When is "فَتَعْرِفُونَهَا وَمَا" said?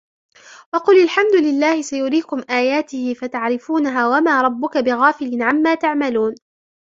3.13-4.41